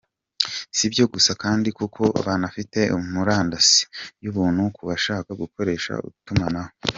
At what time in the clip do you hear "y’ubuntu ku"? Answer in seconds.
4.23-4.81